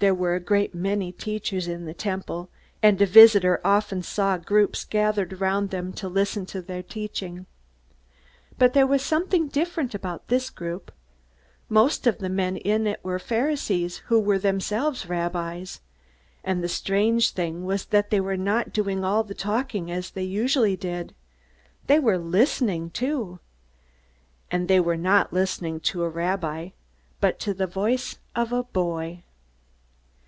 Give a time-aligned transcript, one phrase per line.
[0.00, 2.50] There were a great many teachers in the Temple,
[2.82, 7.46] and a visitor often saw groups gathered around them to listen to their teaching.
[8.58, 10.92] But there was something different about this group.
[11.70, 15.80] Most of the men in it were Pharisees who were themselves rabbis.
[16.44, 20.22] And the strange thing was that they were not doing all the talking as they
[20.22, 21.14] usually did.
[21.86, 23.38] They were listening too.
[24.50, 26.72] And they were not listening to a rabbi,
[27.22, 29.22] but to the voice of a boy.